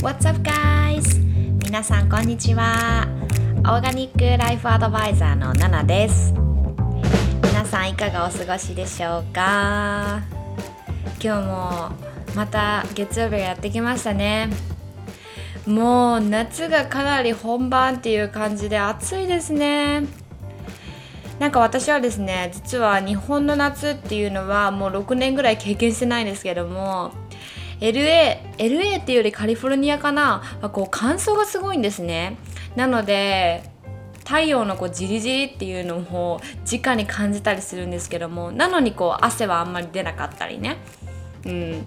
[0.00, 1.18] What's up guys?
[1.64, 3.08] 皆さんこんにちは。
[3.58, 6.32] オーガニックライフアドバイザーのナナです。
[7.42, 10.22] 皆さんいかがお過ごしでしょうか？
[11.20, 11.90] 今日も
[12.36, 14.50] また月曜日がやってきましたね。
[15.66, 20.04] もう夏がかなり本番っていう感じで暑いですね。
[21.40, 27.10] なんか私はですね実は日本の夏っていうのはもう6年ぐらい経験してないんですけども
[27.80, 30.42] LA, LA っていうよりカリフォルニアかな。
[30.72, 32.36] こう乾燥がすごいんですね。
[32.76, 33.62] なので
[34.24, 38.52] 太陽のこうジリジリっていうのも直に感じたりするんですけども。
[38.52, 40.76] なのにこう汗はあんまり出なかったりね。
[41.46, 41.86] うん。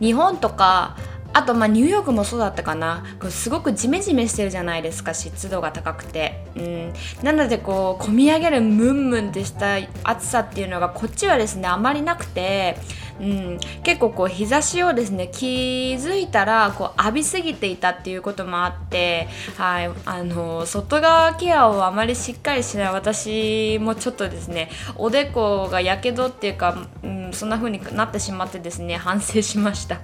[0.00, 0.96] 日本とか
[1.32, 3.04] あとまニューヨークもそうだったかな。
[3.30, 12.76] すごくジメジメしてるじゃないですか湿度が高くて、うん、なのでこう込み上げるムンムンってした暑さっていうのがこっちはですねあまりなくて、
[13.20, 30.00] うん、結構こう日差しをですね気づいたらこう浴びすぎていたっていうこともあって、はい、あの外側ケアをあまりしっかりしない私もちょっとですねおでこがやけどっていうか、うん、そんな風になってしまってですね反省しました。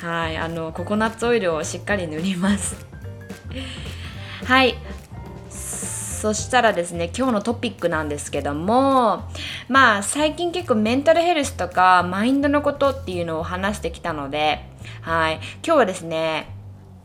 [0.00, 2.76] はい、あのココナッツオイルをしっかり塗ります。
[4.44, 4.76] はい。
[6.22, 9.24] そしたらですね今日のトピックなんですけども
[9.66, 14.64] まあ最近結構メンタルヘルスとかマインドのことっていうのを話してきたので
[15.00, 15.40] はい。
[15.66, 16.54] 今日はですね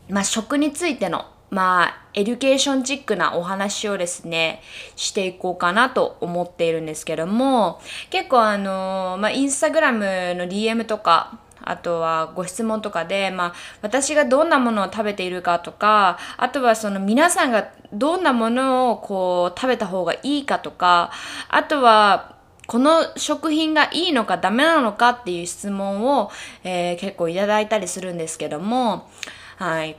[0.08, 4.62] まあ食についてのまあ education チックなお話をですね
[4.94, 7.80] していこうかなと思っているんですけども
[8.10, 9.98] 結構あのまあインスタグラム
[10.36, 21.10] の DM とかあとはご質問とかで、まあ、私がどんなものを食べているかとかあとはその皆さんがどんなものをこう食べた方がいいかとか
[21.48, 26.30] あとはこの食品がいいのかダメなのかっていう質問を、
[26.64, 29.08] えー、結構いただいたりするんですけども
[29.58, 29.96] はい。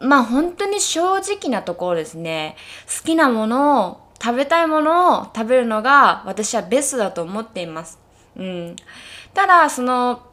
[0.00, 2.56] まあ本当に正直なところですね。
[2.86, 7.98] 好きなものを食べたいものを食べるのが私はベストだと思っています。
[8.36, 8.76] うん、
[9.34, 10.29] ただその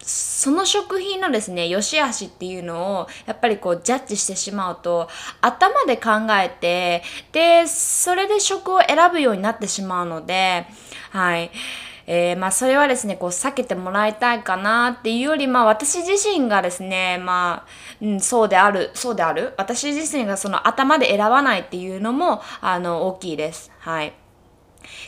[0.00, 5.08] その食品のですね良し悪しっていうのをやっぱりこうジャッジしてしまうと
[5.40, 7.02] 頭で考えて
[7.32, 10.66] でそれで食を選ぶようになってしまうので
[11.10, 11.50] はい。
[12.08, 17.66] えー、まあそれはですねこう避けてもらいたいかなっていうよりまあ私自身がですねまあ、
[18.00, 19.54] うん、そうであるそうである。
[19.56, 23.72] 私自身がその頭で選ばないっていうのもあの大きいです。
[23.80, 24.12] はい。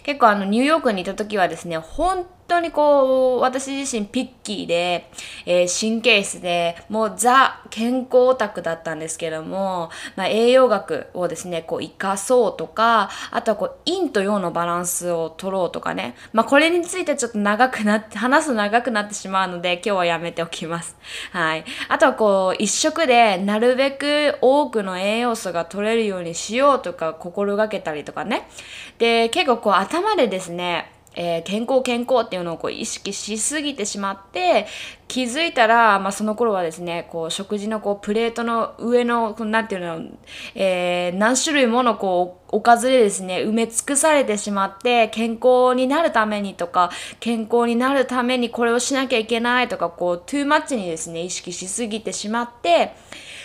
[0.02, 5.10] 結構あのニューヨークにいた時はですね本当にこう私自身ピッキーで、
[5.46, 20.96] えー、神経質でもうザ健康オタクだったんですけども、まあ、栄養学をですねこう生かそうとかあとはこう陰と陽のバランスを取ろうとかね、まあ、これについてちょっと長くなって話す長くなってしまうので今日はやめておきます。
[21.32, 28.48] はい、あとはこう一食でなるべく多くの栄養素が取れるようにしようとか心がけたりとかね。
[28.98, 34.66] で結構こう頭でですねえー、健康健康っていうのをこう意識しすぎてしまって
[35.08, 40.02] 気づいたら、まあ、その頃はですねこう食事のこうプレートの上のなんていうの、
[40.54, 52.92] えー、何種類ものこうおかずでですね埋め尽くされてしまって健康になるためにとか健康になるためにこれをしなきゃいけないとかこうトゥーマッチにですね意識しすぎてしまって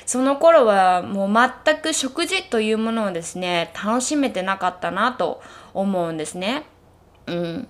[0.05, 1.33] その頃はもう
[1.65, 5.41] 全く食事というものをですね楽しめてなかったなと
[5.73, 6.65] 思うんですね。
[7.27, 7.67] うん。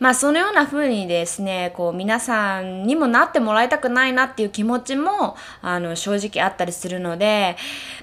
[0.00, 7.56] まあそのような風にですね、こう皆さんにもなってもらいたくないなっていう気持ちもあの正直あったりするので、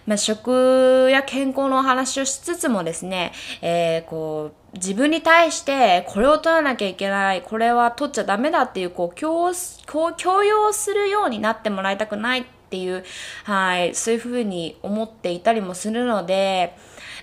[0.05, 3.31] まあ、食や健康のお話をしつつもですね、
[3.61, 9.51] えー、こう自分に対してこれを取らなきゃいけない、これは取っちゃダメだっていうこう強
[9.87, 13.03] こう強要するようになってもらいたくないっていう、
[13.45, 16.75] はい、そういう風に思っていたりもするので、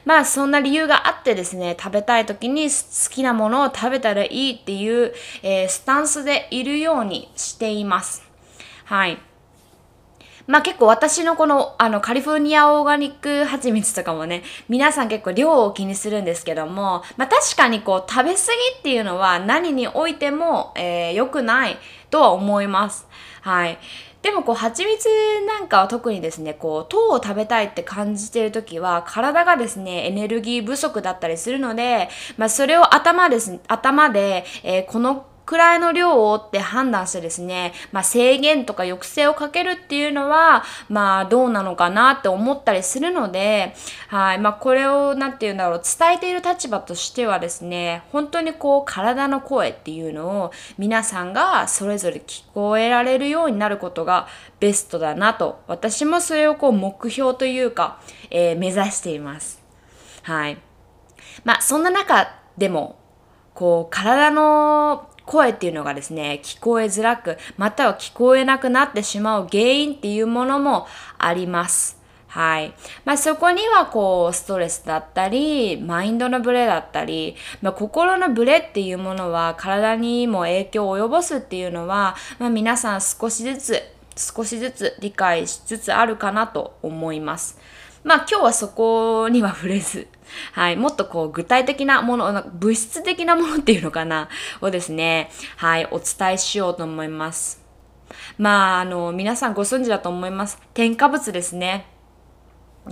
[0.04, 2.74] まあそんな理由があってですね、食べたい時に好
[3.10, 5.12] きなものを食べたらいいっていう、
[5.42, 8.22] えー、スタンスでいるようにしています。
[8.84, 9.18] はい。
[10.46, 21.76] まあ結構私のこのあのカリフォルニアオーガニック蜂蜜とかもね、皆さん結構量を気にするんですけども、まあ確かにこう食べ過ぎっていうのは何においても、えー、良くない
[22.10, 23.06] とは思います。
[23.42, 23.78] はい。
[24.22, 25.08] でもこう蜂蜜
[25.46, 43.74] なんかは特にですねこう糖を食べたいって感じてる時は体がですねエネルギー不足だったりするので、まあ、それを頭です頭で、えー、このくらいの量をって判断してですね、まあ、制限とか抑制をかけるっていうのは、まあ、どうなのかなって思ったりするので、
[44.06, 54.28] はい、まあ、これを、なんて言うんだろう、伝えている立場としてはですね、本当にこう、体の声っていうのを皆さんがそれぞれ聞こえられるようになることが
[54.60, 58.00] ベストだなと、私もそれをこう、目標というか、
[58.30, 59.60] えー、目指しています。
[60.22, 60.58] はい。
[61.42, 63.00] まあ、そんな中でも、
[63.52, 70.88] こう、体の声っていうのがですね、聞こえづらく、または聞こえなくなってしまう原因っていうものも
[71.18, 72.00] あります。
[72.26, 72.74] はい。
[73.04, 83.82] まあそこにはこうストレスだったり、マインドのブレだったり、まあ心のブレっていうものは体にも影響を及ぼすっていうのは、まあ皆さん少しずつ、
[84.16, 87.56] 少しずつ理解しつつあるかなと思います。
[88.02, 90.08] まあ今日はそこには触れず、
[90.52, 94.28] はい、もっとこう具体的なもの、物質的なものっていうのかな、
[94.60, 97.60] をですね、はい、お伝えしようと思います。
[98.38, 100.58] まあ、あの、皆さんご存知だと思います。
[100.74, 101.86] 添加物ですね。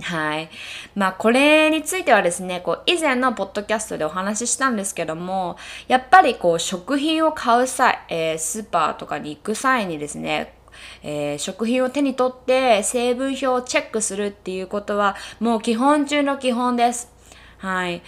[0.01, 0.49] はい。
[0.95, 5.57] まあ、これについてはですね、こう、以前のポッドキャストでお話ししたんですけども、
[5.87, 10.58] やっぱりこう、食品を買う際、えー、スーパーとかに行く際にですね、
[11.03, 17.11] えー、食品を手に取って成分表をチェックするっていうことはもう基本中の基本です。
[17.57, 18.01] はい。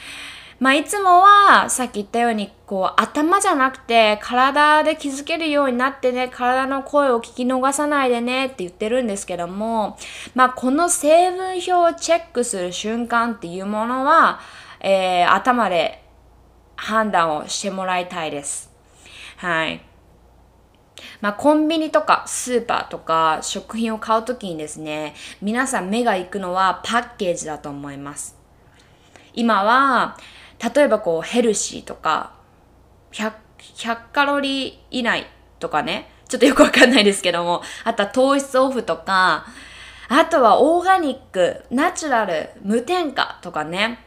[0.61, 9.97] まあ、いつもは、さっき言ったように、こう、頭じゃなくて、体で気づけるようになってね、体の声を聞き逃さないでねって言ってるんですけども、
[10.35, 14.39] まあ、この成分表をチェックする瞬間っていうものは、
[14.81, 16.03] えー、頭で
[16.75, 18.71] 判断をしてもらいたいです。
[19.37, 19.81] はい。
[21.21, 28.37] まあ、コンビニとかスーパーとか食品を買うときにですね、皆さん目が行くのはパッケージだと思います。
[29.33, 30.17] 今は、
[30.75, 32.33] 例えばこうヘルシーとか
[33.11, 33.33] 100、
[33.75, 35.27] 100カロリー以内
[35.59, 39.45] とかね、ちょっとよくわかんないですけども、あとは糖質オフとか、
[40.07, 43.99] あとはオーガニック、ナチュラル、無添加とかね。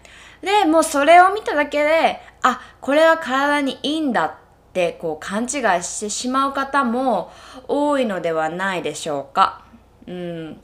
[0.43, 4.39] で、もうそれを見ただけで、あ、これは体にいいんだ
[4.75, 5.49] ってこう勘違い
[5.85, 7.31] してしまう方も
[7.69, 9.65] 多いのではないでしょうか。
[10.09, 10.61] うん。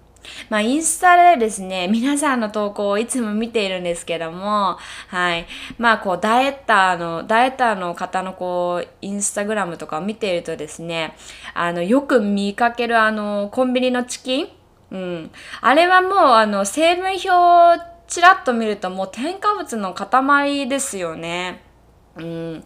[0.50, 4.76] まあ、インスタでですね、皆さんの投稿をいつも見ているんですけども、
[5.08, 5.46] はい。
[5.78, 11.16] まあ、こう、ダイエッターの、ダイエッターの方のこう、インスタグラムとかを見ているとですね、
[11.54, 14.48] あの、よく見かけるあの、コンビニのチキン
[14.90, 15.30] うん。
[15.62, 21.69] あれはもう、あの、成分表をちらっと見るともう添加物の塊ですよね。
[22.16, 22.64] うん。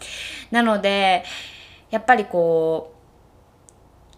[0.51, 1.25] なので、
[1.91, 2.95] やっぱりこ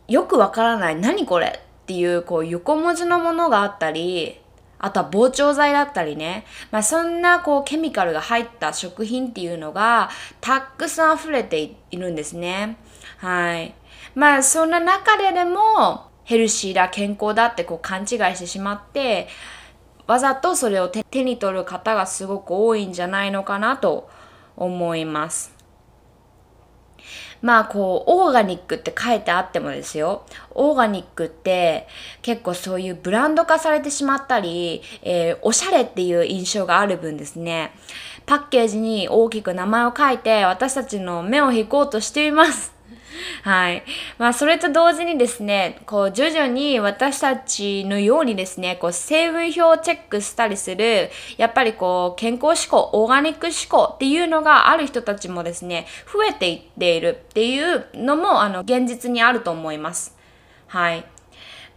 [0.08, 4.40] う、よくわからない、何これっていうこう横文字のものがあったり、
[4.78, 6.44] あとは膨張剤だったりね。
[6.70, 12.76] まあそんなこうケミカルが入った食品っていうのがたくさん溢れているんですね。
[13.19, 13.75] はい。
[14.14, 19.28] まあそんな中ででもヘルシーだ、健康だってこう勘違いしてしまって、
[20.06, 24.08] わざとそれを手に取る方がすごく多いんじゃないのかなと
[24.56, 25.54] 思います。
[27.42, 30.24] まあこう、オーガニックって書いてあってもですよ。
[30.50, 31.86] オーガニックって
[32.22, 37.72] 結構そういうブランド化されてしまったり、えー、おしゃれっていう印象がある分ですね、
[38.24, 42.75] パッケージに大きく名前を書いて私たちの目を引こうとしています。
[43.42, 43.82] はい。
[44.18, 60.16] まあ、それと同時にですね、こう、徐々に私たちのようにですね、こう、成分表をチェックしたりする、やっぱりこう、健康志向、オーガニック志向っていうのがある人たちもですね、増えていっているっていうのも、あの、現実にあると思います。
[60.66, 61.04] はい。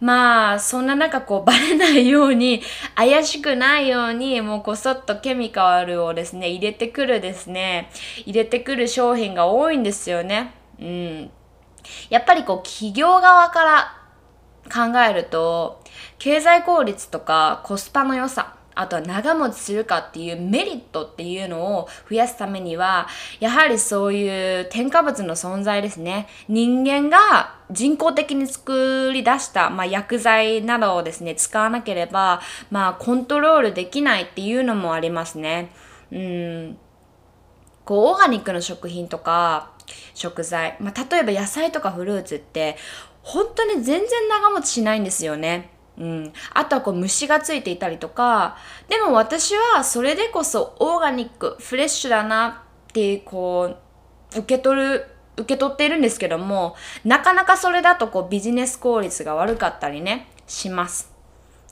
[0.00, 2.62] まあ、そんな中こうバレないように、
[2.96, 7.90] 怪しくないように、もうこそっとケミカルをですね、入れてくるですね、
[8.24, 10.54] 入れてくる商品が多いんですよね。
[10.80, 11.30] うん。
[12.08, 13.96] やっぱりこう企業側から
[14.70, 15.82] 考えると、
[16.18, 23.08] 経済効率とかコスパの良さ、あとは長持ちするかっていうメリットっていうのを増やすためには、
[23.40, 26.28] やはりそういう添加物の存在ですね。
[26.48, 35.72] 人間が人工的に作り出した、まあ、薬剤などをですね、使わなければ、まあ、コントロールできないっていうのもありますね。
[36.12, 36.78] うん。
[37.84, 39.72] こう、オーガニックの食品とか、
[40.14, 40.76] 食材。
[40.80, 42.76] まあ、例えば野菜とかフルーツって、
[43.22, 45.70] 本当に全然長持ちしないんですよね。
[45.98, 46.32] うん。
[46.54, 48.56] あとはこう虫がついていたりとか、
[48.88, 53.76] でも私はそれでこそオーガニック、フレッシュだなってこ
[54.34, 55.06] う、受け取る、
[55.36, 61.12] 受け取っているんですけども、なかなかそれだとこうビジネス効率が悪かったりね、します。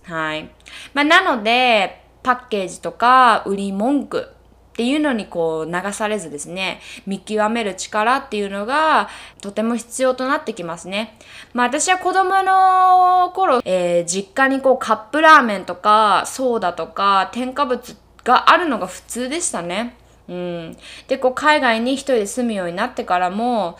[0.05, 0.51] はい。
[0.95, 4.31] まあ、なので、パッケージとか売り文句
[4.79, 9.09] っていうのにこう流されずですね、見極める力っていうのが
[9.41, 11.19] とても必要となってきますね。
[11.53, 19.97] まあ私は子供の頃、えー、実家にこうカップラーメンとかソーダとか添加物があるのが普通でしたね。
[20.29, 20.77] うん。
[21.09, 23.79] で、こう海外に一人で住むようになってからも、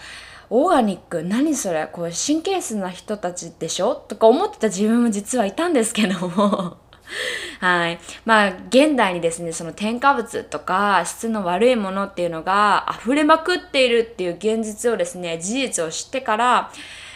[0.51, 3.95] オーガニック何それこう神経質な人たちでしょ？
[3.95, 6.79] とか思ってた自分も実はいたんですけども
[7.61, 7.99] はい。
[8.25, 16.71] まあ、現代にですね、その添加物とか質の悪いものっていうのが溢れまくっているっていう現実をですね、事実を知ってから、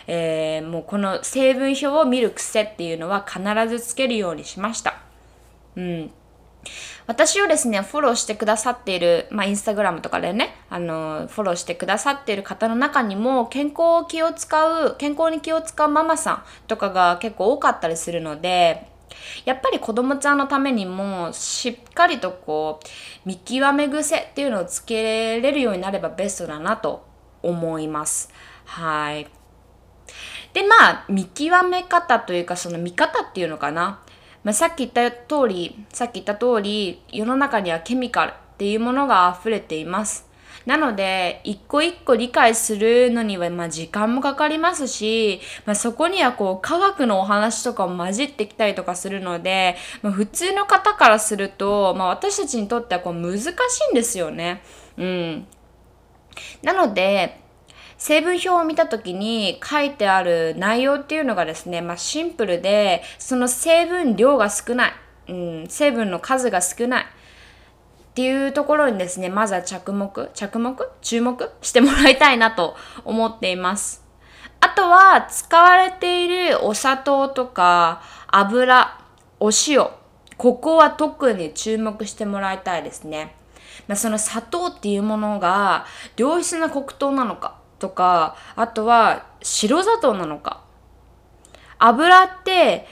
[0.06, 4.96] えー、もうこの成分表を見る癖っていうのは必ずつけるようにしました。
[5.76, 6.10] うん。
[7.06, 18.91] 私をですね、フォローしてくださっている、まあ、インスタグラムとかでね、あの、フォローしてくださっている方の中にも、健康を気を使う、健康に気を使うママさんとかが結構多かったりするので、
[19.44, 27.04] やっぱり子供ちゃんのためにもしっかりとこう見極め癖っていうのをつけれるようになればベストだなと
[27.42, 28.30] 思います。
[28.64, 29.26] はい。
[30.52, 34.00] で、まあ、見極め方というか、その見方っていうのかな。
[34.44, 40.31] まあ、さっき言った通り、さっき言った通り、世の中にはケミカルっていうものが溢れています。
[40.66, 53.50] なので、一個一個理解するのには、まあ時間もかかりますし、まあそこにはこう科学のお話とかも混じってきたりとかするので、まあ、普通の方からすると、まあ私たちにとってはこう難し
[53.90, 54.62] いんですよね。
[54.96, 55.46] うん。
[56.62, 57.42] なので、
[58.02, 64.92] 成分表を見た時に書いてある内容っていうのがですね、まあ、シンプルでその成分量が少ない、
[65.28, 67.06] うん、成分の数が少ない
[68.12, 70.90] っていうところにですね、まずは着目、着目？
[71.00, 71.50] 注目？
[71.62, 72.76] してもらいたいなと
[73.06, 74.04] 思っています。
[74.60, 78.98] あとは、使われているお砂糖とか、油、
[79.40, 79.88] お塩、
[80.36, 83.34] ここは特に注目してもらいたいですね。
[83.88, 85.86] まあ、その砂糖っていうものが
[86.18, 90.60] 良質な黒糖なのかとか、あとは白砂糖なのか。
[91.78, 92.86] 油って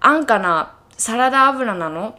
[0.00, 2.18] 安価なサラダ油なの？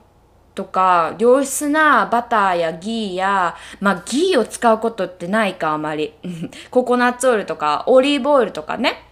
[0.55, 6.13] とか、良質なバターやギーや、まあギーを使うことってないかあまり。
[6.71, 9.03] ココナッツオイルとか、オリーブオイルとかね。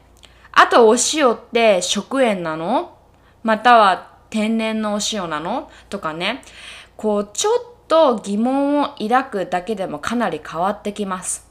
[0.53, 2.97] あとお塩って食塩なの？
[3.43, 5.69] または天然のお塩なの？
[5.89, 6.41] とかね。
[6.95, 11.47] こう、ちょっと疑問を抱くだけでもかなり変わってきます。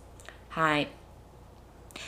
[0.49, 0.89] はい。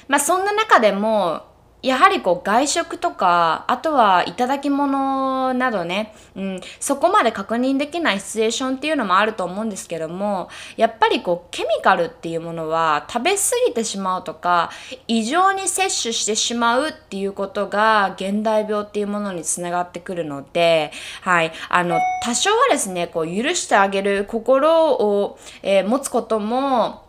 [0.08, 1.42] まあそんな中でも、
[1.84, 10.48] やはりこう外食とか、あとはいただき物などね、うん、そこまで確認できないシチュエーションっていうのもあると思うんですけども、
[10.78, 13.38] やっぱりこうケミカルっていうものは食べ過
[13.68, 14.70] ぎてしまうとか、
[15.08, 27.03] 異常に摂取してしまうっていうことが現代病っていうものにつながってくるので、はい、あの、多少はですね、こう許してあげる心を、えー、持つことも、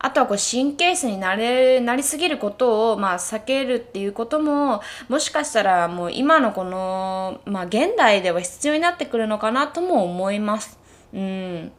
[0.00, 10.78] あとはこう神経質になれ、なりすぎることを、まあ、避けるっていうことも、もしかしたらもう今のこの、まあ、現代では必要になってくるのかなとも思います。
[11.12, 11.72] うん。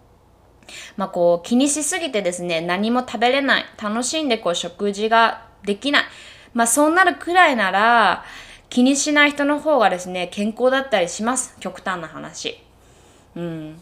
[0.98, 3.66] まあ、こう、気にしすぎてですね、何も食べれない。
[3.82, 6.04] 楽しんでこう、食事ができない。
[6.54, 8.24] まあ、そうなるくらいなら、
[8.70, 11.56] 気にしない人の方がですね、健康だったりします。
[11.60, 12.62] 極端な話。
[13.36, 13.82] うん。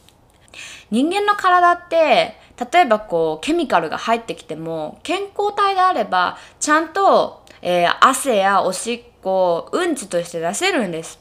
[0.91, 2.39] 人間の体って、
[2.71, 11.19] 例えばこう、ケミカルが入ってきても、健康体であれば、ちゃんと、えー、汗やおしっこ、うんちとして出せるんです。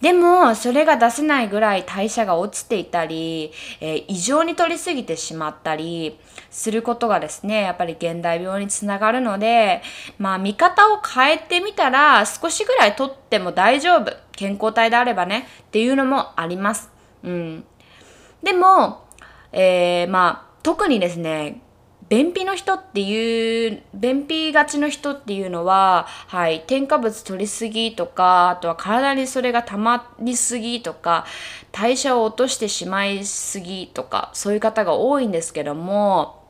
[0.00, 6.18] でも、それが出せないぐらい代謝が落ちていたり、えー、異常に取りすぎてしまったり
[6.50, 9.82] することがですね、やっぱり現代病につながるので、
[10.18, 14.12] まあ、見方を変えてみたら、少しぐらい取っても大丈夫。
[14.32, 16.90] 健康体であればね、っていうのもあります。
[17.22, 17.64] うん。
[18.42, 19.06] でも、
[19.52, 21.60] えー、まあ、特にですね、
[22.08, 31.26] 便秘の人っていう、便秘がちの人っていうのは、はい、添加物取りすぎとか、あとは体にそれが溜まりすぎとか、
[31.70, 36.42] 代謝を落としてしまいすぎとか、そういう方が多いんですけども、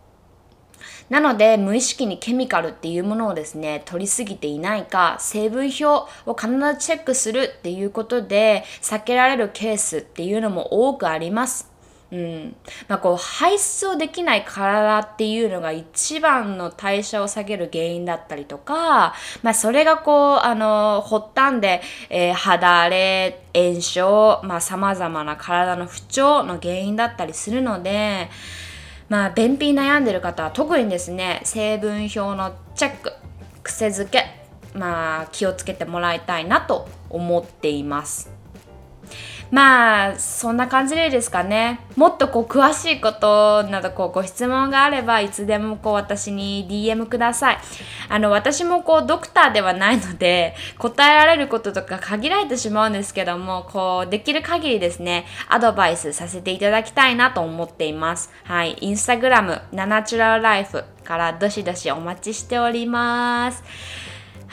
[1.10, 11.73] なので、無意識にケミカルっていうものをですね、取りすぎていないか、成分表を必ずチェックするっていうことで、避けられるケースっていうのも多くあります。
[12.14, 12.56] うん。
[12.86, 28.30] まあこう排出をできない体っていうのが一番の代謝を下げる原因だったりとか、まあそれがこう、あの、発端で、えー、肌荒れ、炎症、まあ様々な体の不調の原因だったりするので、
[29.08, 33.12] まあ便秘に悩んでる方は特にですね、成分表のチェック、
[33.64, 34.24] 癖づけ、
[34.72, 38.33] まあ気をつけてもらいたいなと思っています。
[39.54, 41.78] まあそんな感じでですかね。
[41.94, 47.58] もっとこう詳しいことなどこうご質問があればいつでもこう私に DM ください。
[48.08, 58.32] あの私もこうドクターではないので答えられることとか限られてしまうんですけどもこうできる限りですねアドバイスさせていただきたいなと思っています。
[58.42, 58.76] はい。
[58.80, 63.62] インスタグラムナナチュラルライフからどしどしお待ちしております。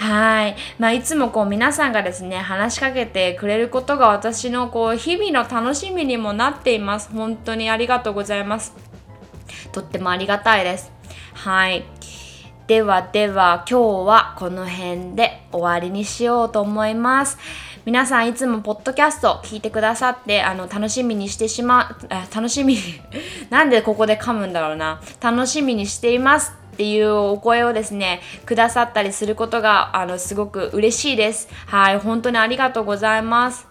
[0.01, 0.55] はい。
[0.79, 7.11] まあ、いつもこう皆さんがですね、話しかけてくれることが私のこう日々の楽しみにもなっています。
[7.11, 8.73] 本当にありがとうございます。
[9.71, 10.91] とってもありがたいです。
[11.35, 11.85] はい。
[12.65, 17.37] ではでは今日はこの辺で終わりにしようと思います。
[17.85, 22.77] 皆さんいつもポッドキャスト聞いてくださってあの楽しみにしてしまう楽しみ
[23.49, 31.47] なんでここで噛むんだろうな楽しみにしていますっていうお声をですねくださったりすることがあのすごく嬉しいです。
[31.67, 33.67] はい本当にありがとうございます。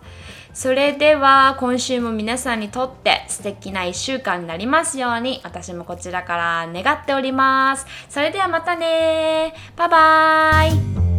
[0.55, 7.87] それでは今週も皆さんにとって素敵な1週間になりますように私もこちらから願っております。
[8.09, 11.10] それではまたねバイバーイ。